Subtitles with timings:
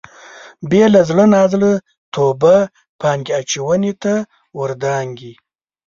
[0.69, 1.71] بې له زړه نازړه
[2.13, 2.55] توبه
[3.01, 4.13] پانګې اچونې ته
[4.57, 5.33] ور دانګي.